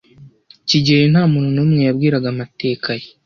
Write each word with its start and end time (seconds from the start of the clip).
kigeli 0.67 1.05
nta 1.13 1.23
muntu 1.31 1.49
numwe 1.55 1.81
wabwiraga 1.87 2.27
amateka 2.33 2.89
ye. 2.99 3.07